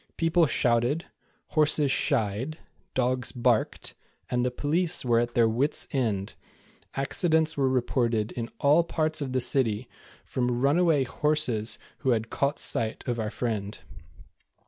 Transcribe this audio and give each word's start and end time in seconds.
People 0.17 0.47
shouted, 0.47 1.05
horses 1.49 1.91
shied, 1.91 2.57
dogs 2.95 3.31
barked, 3.31 3.93
and 4.31 4.43
the 4.43 4.49
police 4.49 5.05
were 5.05 5.19
at 5.19 5.35
their 5.35 5.47
wit's 5.47 5.87
end. 5.91 6.33
Accidents 6.95 7.55
were 7.55 7.69
reported 7.69 8.31
in 8.31 8.49
all 8.59 8.83
parts 8.83 9.21
of 9.21 9.31
the 9.31 9.39
city, 9.39 9.87
from 10.25 10.59
runaway 10.59 11.03
horses 11.03 11.77
who 11.99 12.09
had 12.13 12.31
caught 12.31 12.57
sight 12.57 13.07
of 13.07 13.19
our 13.19 13.29
friend. 13.29 13.77